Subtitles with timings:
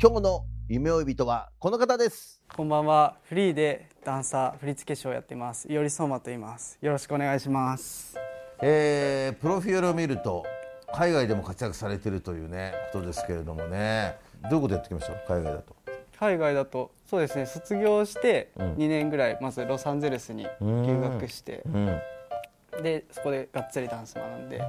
[0.00, 2.40] 今日の夢追い人はこの方です。
[2.54, 3.16] こんばんは。
[3.24, 5.66] フリーでダンサー、振付師をやっています。
[5.72, 6.78] いおりそうまと言います。
[6.80, 8.16] よろしくお願いします。
[8.62, 10.44] えー、プロフィールを見ると
[10.94, 14.16] 海外でも活躍されているというねことですけれどもね。
[14.42, 15.14] どういうことやってきました？
[15.34, 15.76] 海外だと。
[16.16, 18.74] 海外だと、そうですね、卒業してうん。
[18.74, 22.00] 2年ぐらい、まずロサンゼルスに留学して、うん。
[22.82, 24.60] で、そこでがっつりダンス学んで、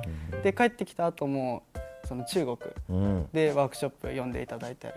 [0.44, 1.64] で、帰ってきた後も、
[2.08, 2.58] その中国
[2.90, 3.30] うん。
[3.34, 4.94] でワークショップ読んでいただいたり、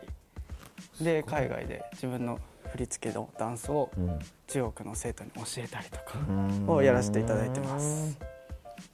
[1.01, 2.39] で、海外で自分の
[2.71, 4.19] 振り付けのダンスをうん。
[4.47, 6.69] 中国の生徒に教えたりとかん。
[6.69, 8.19] をやらせていただいてます。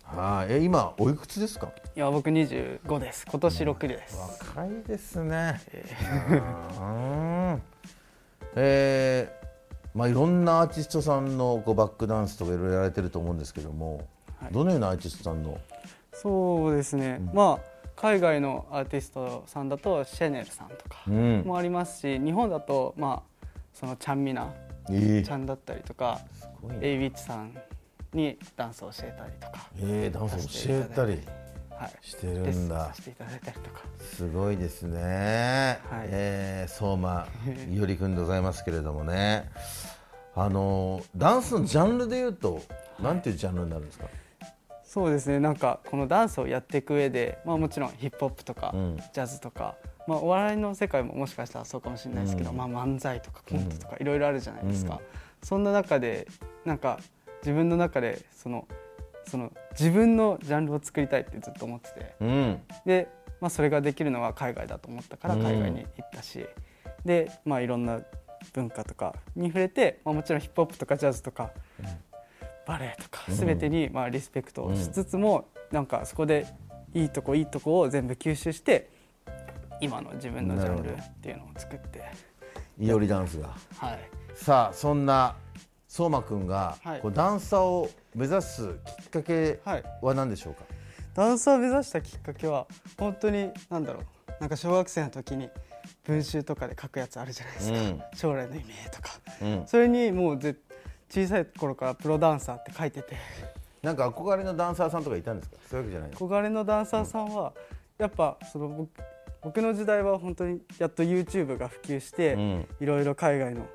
[0.05, 0.55] はい。
[0.55, 1.71] え今おいくつですか？
[1.97, 3.27] いや、僕25です。
[3.29, 4.17] 今年6です。
[4.55, 5.61] 若いですね。
[6.81, 7.63] うん
[8.57, 9.39] えー
[9.95, 14.07] まあいろんなアーティストさんのこうバックダンスとかいろいろやられてると思うんですけども、
[14.41, 14.53] はい。
[14.53, 15.59] どのようなアーティストさんの、
[16.13, 21.43] そうですね、まあ海外のアーティストさんだとシェネルさんとかうん。
[21.45, 24.53] もありますし、日本だとまあそのちゃんみな
[24.91, 26.21] えちゃんだったりとか、
[26.63, 27.57] ねエイウィッチさん
[28.13, 31.21] にダンスを教えたりとか、えーダンス教えたり
[31.79, 32.87] はい、してるんだ。
[32.87, 34.99] させていただいたりとか、すごいですね、
[35.89, 36.09] はい。
[36.11, 37.27] えー相馬
[37.71, 39.51] 伊織君でございますけれどもね。
[40.35, 42.63] あのダンスのジャンルでいうと
[43.01, 44.07] なんていうジャンルになるんですか、
[44.89, 45.39] そうですね。
[45.39, 48.97] なんかこのダンスをやっていく上で、まあ、もちろんヒップホップとか、うん。
[48.97, 49.77] ジャズとか、
[50.07, 52.57] まあ、お笑いの世界ももしかしたらそうかもしれないですけど、うん。
[52.57, 55.01] まあ、漫才とかコントとかいろいろあるじゃないですか、うん。
[55.43, 56.27] そんな中で
[56.65, 57.01] なんか
[57.43, 58.67] 自分の中でその
[59.27, 62.15] その自分のジャンルを作りたいってずっと思ってて。
[62.21, 62.61] うん。
[62.87, 63.09] で、
[63.43, 65.43] まあ、それができるのは海外だと思ったからうん。
[65.43, 66.47] 海外に行ったし、
[67.05, 68.01] で、まあ、いろんな
[68.55, 71.51] 文化とかに触れて、まあ、もちろんヒップホップとかジャズとか、
[72.69, 73.35] バレエとかうん。
[73.35, 76.47] 全てにまあリスペクトをしつつも、なんかそこで
[76.93, 78.91] いいとこいいとこを全部吸収して
[79.81, 82.05] 今の自分のジャンルっていうのを作って、
[82.79, 83.57] 伊織ダンスが。
[83.79, 83.99] はい、
[84.35, 85.35] さあそんな
[85.89, 87.01] 相馬くんが、はい。
[87.01, 90.65] こうダンサーを目指すきっかけはい、は何でしょうか、
[91.15, 92.67] ダンサーを目指したきっかけは
[92.99, 94.05] 本当に何だろう。
[94.41, 95.49] なんか小学生の時に
[96.05, 98.03] 文集とかで書くやつあるじゃないですか、うん。
[98.15, 99.09] 将来の夢とか。
[99.41, 100.55] うん、それにもうぜ
[101.11, 103.17] 小さい頃からプロダンサーって書いてて。
[103.83, 105.57] なんか憧れのダンサーさんとかいたんですか？
[105.71, 106.17] そういうわけじゃないの？
[106.17, 107.53] 憧れのダンサーさんは
[107.97, 108.91] やっぱその僕
[109.41, 112.67] 僕の時代は本当にやっと YouTube が普及して、うん。
[112.81, 113.67] いろいろ海外の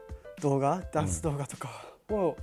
[0.42, 1.70] 動画ダンス動画とか
[2.10, 2.36] を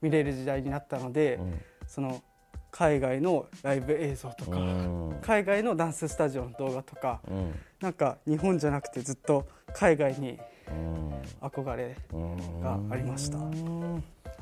[0.00, 1.60] 見れる時代になったので、うん。
[1.88, 2.22] その
[2.70, 5.16] 海外のライブ映像とか、うん。
[5.20, 7.52] 海外のダンススタジオの動画とか、うん。
[7.80, 10.38] なんか日本じゃなくてずっと海外に
[10.68, 11.08] うん。
[11.40, 13.38] 憧れうんがありました。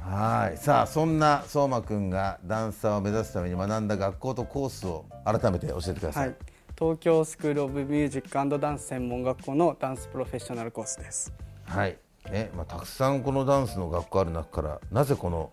[0.08, 0.56] はい。
[0.56, 6.30] さあそんな相馬くんがダンサーを目指すために学んだ学校とコースを改めて教えてくださ、はい。
[6.30, 6.34] い、
[6.78, 11.32] 東京スクール・オブ・ミュージックダンス専門学校のダンスプロフェッショナルコースです。
[11.64, 11.98] はい。
[12.30, 15.50] ねまあ、たくさんこのダンスの学校ある中からなぜこの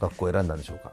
[0.00, 0.92] 学校を選んだんでしょうか？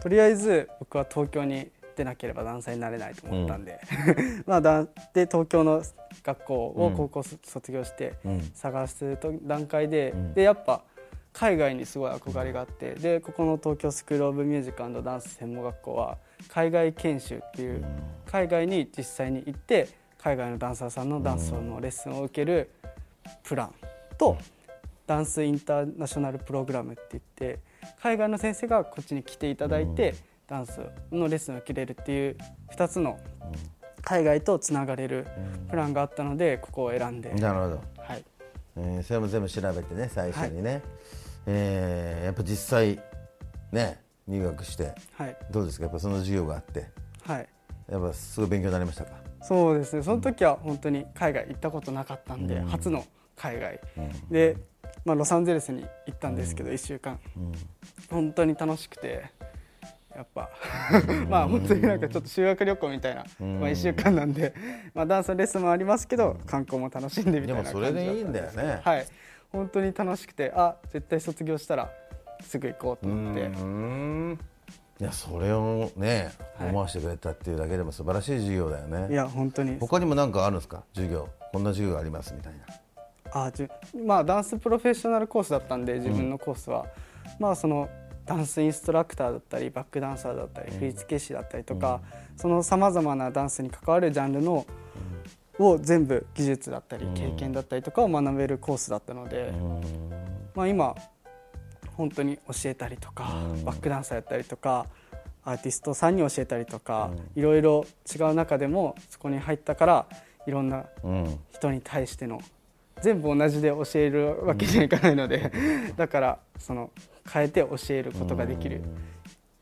[0.00, 3.80] とりあえず僕は東京に出なければダンサーになれないと思ったんで、
[4.46, 5.82] まあだで東京の
[6.22, 8.50] 学校を高校卒業してうん。
[8.54, 10.34] 探すと段階で、ん。
[10.34, 10.82] でやっぱ
[11.32, 16.18] 海外にすごい憧れがあってでここの東京スクール・オブ・ミュージックダンス専門学校は
[16.48, 17.84] 海外研修っていう、
[18.26, 19.88] 海外に実際に行って
[20.18, 22.70] 海外のダンサーさんのダンスのレッスンを受ける
[23.42, 23.74] プラン
[24.18, 24.36] と、
[25.06, 27.60] ダンスインターナショナルプログラムって言って
[28.00, 30.14] 海外の先生がこっちに来ていただいて、
[30.46, 30.80] ダンス
[31.10, 32.36] のレッスンを受けれるっていう
[32.74, 33.18] 2つの
[34.02, 35.26] 海外とつながれる
[35.70, 38.24] プランがあったのでここを選んで、なるほど、はい、
[38.76, 40.82] えーそれも全部調べてね最初にね、
[41.46, 43.00] えーやっぱ実際
[43.72, 45.36] ね入学してはい。
[45.50, 45.84] どうですか？
[45.84, 46.86] やっぱその授業があって。
[47.24, 47.48] はい。
[47.90, 49.12] やっぱすごい勉強になりましたか？
[49.42, 50.02] そうですね。
[50.02, 52.66] その時は本当に海外行ったことなかったんで、うん。
[52.68, 53.04] 初の
[53.36, 53.80] 海外。
[53.96, 54.28] うん。
[54.30, 54.56] で、
[55.04, 57.18] まあ、ロサンゼルスに行ったんですけど、1週間。
[57.36, 57.52] うん。
[58.08, 59.24] 本当に楽しくて
[60.14, 60.48] やっぱ。
[61.28, 63.60] まあ本当になんかちょっと修学旅行みたいな、うん。
[63.60, 64.54] まあ、1週間なんで、
[64.94, 68.50] まあ、ダンスのレッスンもありますけど観光も楽しんでみたいな感じでもそれでいいんだよね。
[68.52, 69.06] ったですはい
[69.52, 71.90] 本当に楽しくてあ絶対卒業したら
[72.40, 74.38] すぐ行こうと思って、うん
[75.00, 76.68] いやそれをねはい。
[76.68, 79.12] 思わせてくれたっていうだけでも素晴らしい授業だよね。
[79.12, 79.78] いや本当に。
[79.80, 80.84] 他にも何かあるんですか？
[80.94, 81.28] 授業。
[81.52, 83.44] こんな授業がありますみたいな。
[83.46, 83.70] あじゅ
[84.06, 86.86] まあダンスプロフェッショナルコースだったんで自分のコースは、
[87.40, 87.88] まあその
[88.26, 92.00] ダンスインストラクターだったりバックダンサーだったり振付師だったりとか、
[92.36, 94.66] そのさまざまなダンスに関わるジャンルの、
[95.58, 99.52] を全部技術だったり経験だったりとかを学べるコースだったので、
[100.54, 100.94] まあ、今
[101.96, 103.24] 本当に教えたりとか、
[103.64, 104.86] バックダンサーやったりとか
[105.44, 107.84] アーティストさんに教えたりとか、いろいろ
[108.14, 110.06] 違う中でもそこに入ったから
[110.46, 111.38] いろんなうん。
[111.52, 112.40] 人に対しての
[113.00, 115.52] 全部同じで教えるわけにはいかないので、
[115.96, 116.90] だからその
[117.32, 118.82] 変えて教えることができる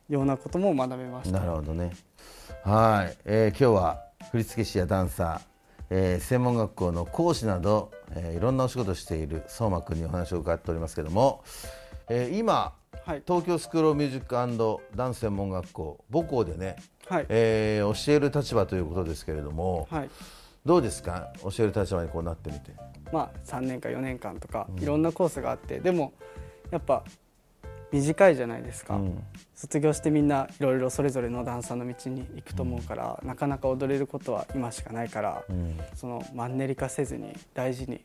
[0.09, 1.41] ようなことも学べました。
[1.41, 1.93] なるほどね。
[2.65, 5.50] はい、えー今日は振付師やダンサー、
[5.91, 11.43] えー専門学校の講師など、えーいろんなお仕事をしている相馬君にお話を伺っておりますけども、
[12.09, 14.35] えー今はい、東京スクールミュージック
[14.97, 16.77] ダンス専門学校母校でね、
[17.09, 17.27] はい。
[17.29, 20.11] えー教える立場ということですけれども、はい。
[20.65, 21.33] どうですか？
[21.43, 22.73] 教える立場にこうなってみて。
[23.13, 26.13] まあ、3年か4年間とかいろんなコースがあって、でも
[26.71, 27.03] やっぱ
[27.93, 29.23] 短いじゃないですか、うん。
[29.55, 35.79] 卒業してみんないろいろそれぞれのダンサーの道に行くと思うから、なかなか踊れることは今しかないから、ん。
[35.95, 38.01] そのマンネリ化せずに大事に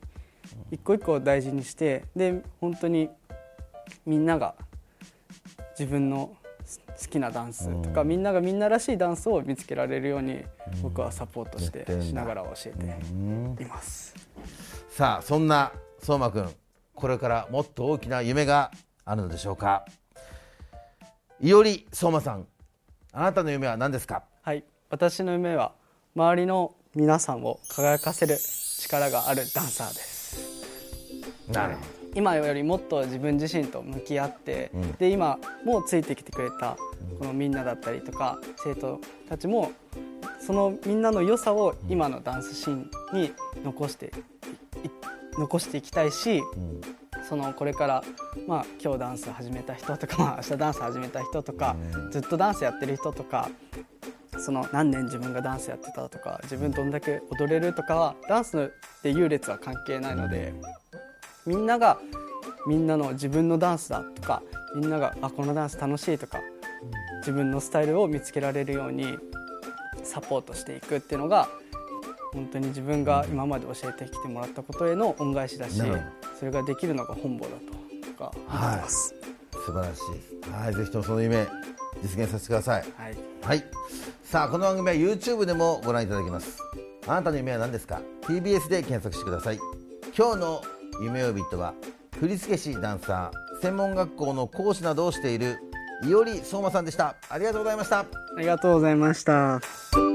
[0.71, 3.09] 一個一個大事にしてで本当に
[4.05, 4.55] みんなが
[5.77, 6.35] 自分の
[6.65, 10.43] 好きなダンスとか、みんながみんならしいダンスを見つけられるように
[10.81, 14.15] 僕はサポートしてしながら教えています。
[14.89, 16.49] さあそんな相馬君
[16.95, 18.71] これからもっと大きな夢が
[19.05, 19.85] あるのでしょうか？
[21.39, 22.47] いおり相馬さん
[23.13, 24.23] あなたの夢は何ですか？
[24.41, 25.73] はい、私の夢は
[26.15, 28.37] 周りの皆さんを輝かせる
[28.79, 30.39] 力があるダンサーです。
[31.51, 31.81] なるほ
[32.15, 36.77] 今よりもっと自分自身と向き合って、で今もうついてきてくれた
[37.19, 39.73] このみんなだったりとか生徒たちも
[40.39, 44.13] そのみんなの良さを今のダンスシーンに残して
[45.37, 46.41] 残していきたいし、
[47.27, 48.03] そのこれから、
[48.47, 51.75] まあ、今日ダンス始めた人とか、まあ、明日ダンス始めた人とか、
[52.11, 53.49] ずっとダンスやってる人とか
[54.37, 60.53] その何年自分がダンスやってたとか自分どんだけ踊れるとかはダンスって優劣は関係ないので
[61.45, 61.99] みんなが
[62.67, 64.41] みんなの自分のダンスだとか
[64.75, 66.41] みんながあこのダンス楽しいとか
[67.19, 69.17] 自分のスタイルを見つけられるように
[70.03, 71.47] サポートしていくっていうのが
[72.35, 75.81] 本当に自分が今まで教えてきてもらったことへの恩返しだし
[76.37, 79.15] それができるのが本望だととか思ってます。
[79.65, 80.51] 素晴らしい。
[80.51, 81.47] はいぜひともその夢
[82.03, 82.85] 実現させてください。
[82.97, 83.15] はい。
[83.41, 83.63] はい。
[84.23, 86.59] さあこの番組は YouTube でもご覧いただけます。
[87.07, 89.59] あなたの夢は何ですか？TBS で検索してください。
[90.17, 90.61] 今日の
[91.01, 91.73] 夢呼びとは
[92.19, 95.57] 振付師ダンサー専門学校の講師などをしている
[96.03, 97.15] いおり相馬さんでした。
[97.29, 97.99] ありがとうございました。
[97.99, 98.05] あ
[98.37, 100.14] りがとうございました。